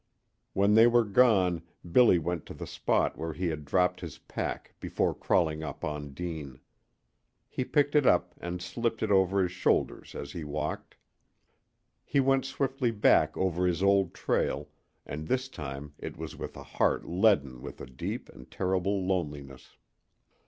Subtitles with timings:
[0.53, 4.73] When they were gone Billy went to the spot where he had dropped his pack
[4.79, 6.59] before crawling up on Deane.
[7.47, 10.95] He picked it up and slipped it over his shoulders as he walked.
[12.03, 14.69] He went swiftly back over his old trail,
[15.05, 19.77] and this time it was with a heart leaden with a deep and terrible loneliness.